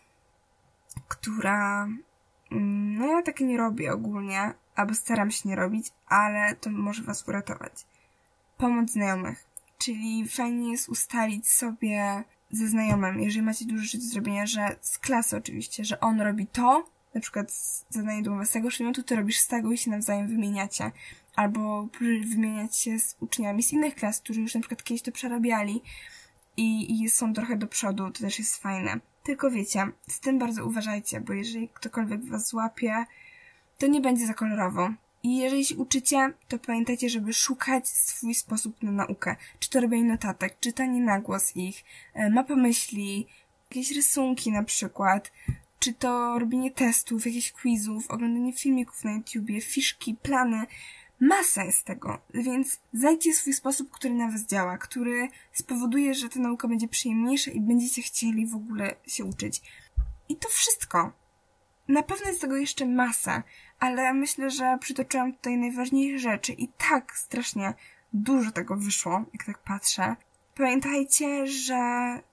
która, 1.08 1.88
mm, 2.52 2.94
no 2.98 3.06
ja 3.06 3.22
tak 3.22 3.40
nie 3.40 3.56
robię 3.56 3.92
ogólnie, 3.92 4.54
albo 4.74 4.94
staram 4.94 5.30
się 5.30 5.48
nie 5.48 5.56
robić, 5.56 5.86
ale 6.06 6.56
to 6.56 6.70
może 6.70 7.02
was 7.02 7.28
uratować. 7.28 7.86
Pomoc 8.58 8.90
znajomych. 8.90 9.49
Czyli 9.80 10.28
fajnie 10.28 10.70
jest 10.70 10.88
ustalić 10.88 11.48
sobie 11.48 12.24
ze 12.50 12.68
znajomym, 12.68 13.20
jeżeli 13.20 13.42
macie 13.42 13.64
dużo 13.64 13.82
rzeczy 13.82 13.98
do 13.98 14.04
zrobienia, 14.04 14.46
że 14.46 14.76
z 14.80 14.98
klasy 14.98 15.36
oczywiście, 15.36 15.84
że 15.84 16.00
on 16.00 16.20
robi 16.20 16.46
to, 16.46 16.90
na 17.14 17.20
przykład 17.20 17.52
zadanie 17.90 18.22
domowe 18.22 18.46
z 18.46 18.50
tego 18.50 18.68
przedmiotu, 18.68 19.02
ty 19.02 19.16
robisz 19.16 19.38
z 19.38 19.46
tego 19.46 19.72
i 19.72 19.78
się 19.78 19.90
nawzajem 19.90 20.28
wymieniacie. 20.28 20.90
Albo 21.36 21.88
wymieniać 22.24 22.76
się 22.76 22.98
z 22.98 23.16
uczniami 23.20 23.62
z 23.62 23.72
innych 23.72 23.94
klas, 23.94 24.20
którzy 24.20 24.40
już 24.40 24.54
na 24.54 24.60
przykład 24.60 24.82
kiedyś 24.82 25.02
to 25.02 25.12
przerabiali 25.12 25.82
i, 26.56 27.02
i 27.02 27.10
są 27.10 27.32
trochę 27.32 27.56
do 27.56 27.66
przodu, 27.66 28.10
to 28.10 28.20
też 28.20 28.38
jest 28.38 28.56
fajne. 28.56 29.00
Tylko 29.22 29.50
wiecie, 29.50 29.86
z 30.08 30.20
tym 30.20 30.38
bardzo 30.38 30.66
uważajcie, 30.66 31.20
bo 31.20 31.32
jeżeli 31.32 31.68
ktokolwiek 31.68 32.24
was 32.24 32.48
złapie, 32.48 33.04
to 33.78 33.86
nie 33.86 34.00
będzie 34.00 34.26
za 34.26 34.34
kolorowo. 34.34 34.90
I 35.22 35.36
jeżeli 35.36 35.64
się 35.64 35.76
uczycie, 35.76 36.32
to 36.48 36.58
pamiętajcie, 36.58 37.08
żeby 37.08 37.32
szukać 37.32 37.88
swój 37.88 38.34
sposób 38.34 38.82
na 38.82 38.92
naukę. 38.92 39.36
Czy 39.58 39.70
to 39.70 39.80
robienie 39.80 40.08
notatek, 40.08 40.60
czytanie 40.60 41.00
na 41.00 41.20
głos 41.20 41.56
ich, 41.56 41.84
e, 42.14 42.30
mapa 42.30 42.56
myśli, 42.56 43.26
jakieś 43.70 43.96
rysunki 43.96 44.52
na 44.52 44.62
przykład, 44.62 45.32
czy 45.78 45.92
to 45.92 46.38
robienie 46.38 46.70
testów, 46.70 47.26
jakichś 47.26 47.52
quizów, 47.52 48.10
oglądanie 48.10 48.52
filmików 48.52 49.04
na 49.04 49.12
YouTubie, 49.12 49.60
fiszki, 49.60 50.14
plany. 50.14 50.66
Masa 51.20 51.64
jest 51.64 51.84
tego, 51.84 52.18
więc 52.34 52.80
znajdźcie 52.92 53.34
swój 53.34 53.52
sposób, 53.52 53.90
który 53.90 54.14
na 54.14 54.30
Was 54.30 54.46
działa, 54.46 54.78
który 54.78 55.28
spowoduje, 55.52 56.14
że 56.14 56.28
ta 56.28 56.40
nauka 56.40 56.68
będzie 56.68 56.88
przyjemniejsza 56.88 57.50
i 57.50 57.60
będziecie 57.60 58.02
chcieli 58.02 58.46
w 58.46 58.54
ogóle 58.54 58.96
się 59.06 59.24
uczyć. 59.24 59.62
I 60.28 60.36
to 60.36 60.48
wszystko. 60.48 61.12
Na 61.88 62.02
pewno 62.02 62.28
jest 62.28 62.40
tego 62.40 62.56
jeszcze 62.56 62.86
masa, 62.86 63.42
ale 63.80 64.14
myślę, 64.14 64.50
że 64.50 64.78
przytoczyłam 64.80 65.32
tutaj 65.32 65.56
najważniejsze 65.56 66.18
rzeczy 66.18 66.52
i 66.52 66.68
tak 66.68 67.16
strasznie 67.16 67.74
dużo 68.12 68.50
tego 68.50 68.76
wyszło, 68.76 69.24
jak 69.32 69.44
tak 69.44 69.58
patrzę. 69.58 70.16
Pamiętajcie, 70.54 71.46
że 71.46 71.78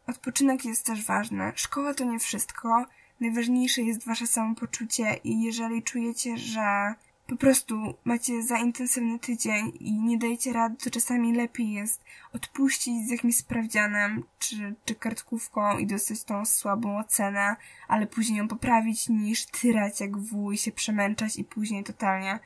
odpoczynek 0.08 0.66
jest 0.66 0.86
też 0.86 1.06
ważny. 1.06 1.52
Szkoła 1.56 1.94
to 1.94 2.04
nie 2.04 2.20
wszystko. 2.20 2.86
Najważniejsze 3.20 3.82
jest 3.82 4.06
wasze 4.06 4.28
samopoczucie 4.28 5.20
i 5.24 5.42
jeżeli 5.42 5.84
czujecie, 5.84 6.38
że 6.38 6.94
po 7.28 7.36
prostu 7.36 7.94
macie 8.06 8.44
za 8.44 8.58
intensywny 8.58 9.20
tydzień 9.20 9.72
i 9.80 9.94
nie 9.94 10.18
dajecie 10.18 10.54
rady, 10.54 10.76
to 10.78 10.90
czasami 10.90 11.34
lepiej 11.34 11.72
jest 11.72 12.04
odpuścić 12.34 13.08
z 13.08 13.12
jakimś 13.12 13.38
sprawdzianem 13.38 14.24
czy, 14.40 14.76
czy 14.86 14.96
kartkówką 14.96 15.78
i 15.78 15.88
dostać 15.88 16.24
tą 16.24 16.46
słabą 16.46 17.00
ocenę, 17.00 17.56
ale 17.88 18.08
później 18.08 18.38
ją 18.38 18.48
poprawić 18.48 19.10
niż 19.10 19.46
tyrać 19.46 20.02
jak 20.02 20.18
wuj, 20.18 20.58
się 20.58 20.72
przemęczać 20.72 21.36
i 21.36 21.44
później 21.44 21.84
totalnie 21.84 22.40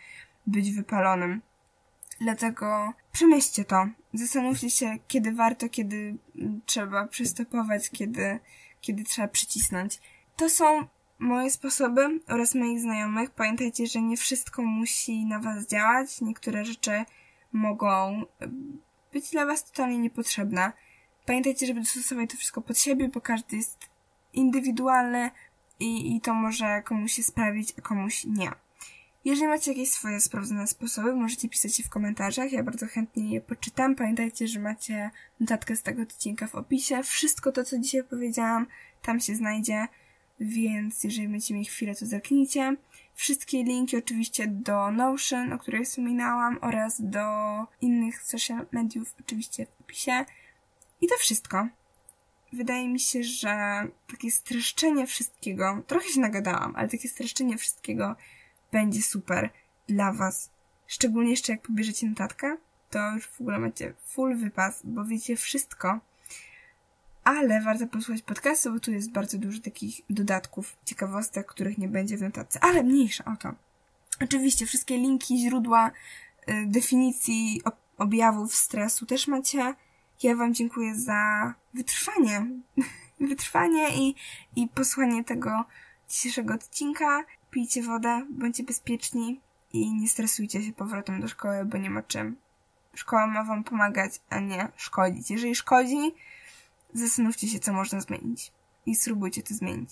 być 0.47 0.71
wypalonym. 0.71 1.41
Dlatego 2.21 2.93
przemyślcie 3.11 3.65
to. 3.65 3.87
Zastanówcie 4.13 4.69
się, 4.69 4.97
kiedy 5.07 5.31
warto, 5.31 5.69
kiedy 5.69 6.15
trzeba 6.65 7.07
przystopować, 7.07 7.89
kiedy, 7.89 8.39
kiedy 8.81 9.03
trzeba 9.03 9.27
przycisnąć. 9.27 9.99
To 10.35 10.49
są 10.49 10.87
moje 11.21 11.51
sposoby 11.51 12.19
oraz 12.27 12.55
moich 12.55 12.79
znajomych. 12.79 13.31
Pamiętajcie, 13.31 13.87
że 13.87 14.01
nie 14.01 14.17
wszystko 14.17 14.61
musi 14.63 15.25
na 15.25 15.39
was 15.39 15.67
działać. 15.67 16.21
Niektóre 16.21 16.65
rzeczy 16.65 17.05
mogą 17.51 18.25
być 19.13 19.29
dla 19.31 19.45
was 19.45 19.63
totalnie 19.63 19.97
niepotrzebne. 19.97 20.71
Pamiętajcie, 21.25 21.67
żeby 21.67 21.79
dostosować 21.79 22.29
to 22.29 22.37
wszystko 22.37 22.61
pod 22.61 22.77
siebie, 22.77 23.09
bo 23.09 23.21
każdy 23.21 23.57
jest 23.57 23.89
indywidualny 24.33 25.31
i, 25.79 26.15
i 26.15 26.21
to 26.21 26.33
może 26.33 26.81
komuś 26.85 27.13
się 27.13 27.23
sprawić, 27.23 27.73
a 27.77 27.81
komuś 27.81 28.25
nie. 28.25 28.51
Jeżeli 29.25 29.47
macie 29.47 29.71
jakieś 29.71 29.91
swoje 29.91 30.21
sprawdzone 30.21 30.67
sposoby, 30.67 31.15
możecie 31.15 31.49
pisać 31.49 31.79
je 31.79 31.85
w 31.85 31.89
komentarzach. 31.89 32.51
Ja 32.51 32.63
bardzo 32.63 32.87
chętnie 32.87 33.33
je 33.33 33.41
poczytam. 33.41 33.95
Pamiętajcie, 33.95 34.47
że 34.47 34.59
macie 34.59 35.11
notatkę 35.39 35.75
z 35.75 35.81
tego 35.81 36.01
odcinka 36.01 36.47
w 36.47 36.55
opisie. 36.55 37.03
Wszystko 37.03 37.51
to, 37.51 37.63
co 37.63 37.79
dzisiaj 37.79 38.03
powiedziałam, 38.03 38.67
tam 39.01 39.19
się 39.19 39.35
znajdzie, 39.35 39.87
więc 40.41 41.03
jeżeli 41.03 41.27
będziecie 41.27 41.53
mieli 41.53 41.65
chwilę, 41.65 41.95
to 41.95 42.05
zerknijcie. 42.05 42.75
Wszystkie 43.15 43.63
linki 43.63 43.97
oczywiście 43.97 44.47
do 44.47 44.91
Notion, 44.91 45.53
o 45.53 45.59
której 45.59 45.85
wspominałam, 45.85 46.57
oraz 46.61 47.01
do 47.01 47.27
innych 47.81 48.23
social 48.23 48.65
mediów 48.71 49.15
oczywiście 49.19 49.65
w 49.65 49.81
opisie. 49.81 50.25
I 51.01 51.07
to 51.07 51.15
wszystko. 51.19 51.67
Wydaje 52.53 52.89
mi 52.89 52.99
się, 52.99 53.23
że 53.23 53.87
takie 54.07 54.31
streszczenie 54.31 55.07
wszystkiego, 55.07 55.83
trochę 55.87 56.09
się 56.09 56.19
nagadałam, 56.19 56.75
ale 56.75 56.89
takie 56.89 57.09
streszczenie 57.09 57.57
wszystkiego 57.57 58.15
będzie 58.71 59.01
super 59.01 59.49
dla 59.87 60.13
Was. 60.13 60.49
Szczególnie 60.87 61.31
jeszcze 61.31 61.53
jak 61.53 61.61
pobierzecie 61.61 62.07
notatkę, 62.07 62.57
to 62.89 63.11
już 63.11 63.27
w 63.27 63.41
ogóle 63.41 63.59
macie 63.59 63.93
full 64.05 64.37
wypas, 64.37 64.81
bo 64.83 65.05
wiecie 65.05 65.35
wszystko. 65.35 65.99
Ale 67.23 67.61
warto 67.61 67.87
posłuchać 67.87 68.21
podcastu, 68.21 68.73
bo 68.73 68.79
tu 68.79 68.91
jest 68.91 69.11
bardzo 69.11 69.37
dużo 69.37 69.61
takich 69.61 70.01
dodatków, 70.09 70.77
ciekawostek, 70.85 71.47
których 71.47 71.77
nie 71.77 71.87
będzie 71.87 72.17
w 72.17 72.21
notatce. 72.21 72.59
Ale 72.63 72.83
mniejsza 72.83 73.23
o 73.25 73.35
to. 73.35 73.53
Oczywiście 74.23 74.65
wszystkie 74.65 74.97
linki, 74.97 75.39
źródła, 75.39 75.91
y, 76.49 76.65
definicji 76.67 77.61
objawów 77.97 78.55
stresu 78.55 79.05
też 79.05 79.27
macie. 79.27 79.75
Ja 80.23 80.35
Wam 80.35 80.53
dziękuję 80.53 80.95
za 80.95 81.53
wytrwanie. 81.73 82.47
wytrwanie 83.29 83.97
i, 83.97 84.15
i 84.55 84.67
posłanie 84.67 85.23
tego 85.23 85.65
dzisiejszego 86.09 86.53
odcinka 86.53 87.23
pijcie 87.51 87.83
wodę, 87.83 88.25
bądźcie 88.29 88.63
bezpieczni 88.63 89.41
i 89.73 89.93
nie 89.93 90.09
stresujcie 90.09 90.63
się 90.63 90.73
powrotem 90.73 91.21
do 91.21 91.27
szkoły, 91.27 91.65
bo 91.65 91.77
nie 91.77 91.89
ma 91.89 92.01
czym. 92.01 92.35
Szkoła 92.93 93.27
ma 93.27 93.43
wam 93.43 93.63
pomagać, 93.63 94.21
a 94.29 94.39
nie 94.39 94.67
szkodzić. 94.75 95.31
Jeżeli 95.31 95.55
szkodzi, 95.55 96.15
zastanówcie 96.93 97.47
się, 97.47 97.59
co 97.59 97.73
można 97.73 98.01
zmienić 98.01 98.51
i 98.85 98.95
spróbujcie 98.95 99.43
to 99.43 99.53
zmienić. 99.53 99.89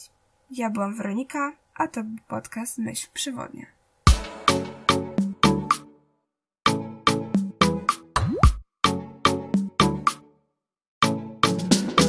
Ja 0.51 0.69
byłam 0.69 0.95
Weronika, 0.95 1.51
a 1.75 1.88
to 1.88 2.03
był 2.03 2.17
podcast 2.27 2.77
Myśl 2.77 3.07
Przewodnia. 3.13 3.79